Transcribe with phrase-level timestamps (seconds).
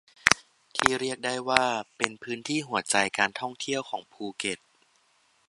[0.75, 1.63] ที่เรียกได้ว่า
[1.97, 4.59] เป็นพื้นที่หัวใจการท่องเที่ยวของภูเก็ต